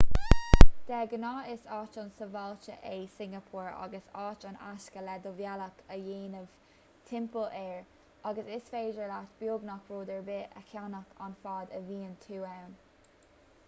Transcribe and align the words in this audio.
de 0.89 0.99
ghnáth 1.09 1.49
is 1.55 1.65
áit 1.79 1.97
an-sábháilte 2.03 2.73
é 2.95 2.97
singeapór 3.17 3.67
agus 3.83 4.07
áit 4.23 4.45
an-éasca 4.51 5.01
le 5.09 5.17
do 5.25 5.33
bhealach 5.41 5.83
a 5.93 5.99
dhéanamh 6.07 6.55
timpeall 7.11 7.53
air 7.61 7.85
agus 8.31 8.51
is 8.57 8.67
féidir 8.73 9.13
leat 9.15 9.37
beagnach 9.45 9.93
rud 9.97 10.13
ar 10.17 10.27
bith 10.33 10.59
a 10.63 10.67
cheannach 10.73 11.13
ann 11.29 11.37
fad 11.47 11.77
a 11.81 11.87
bhíonn 11.91 12.17
tú 12.27 12.41
ann 12.57 12.75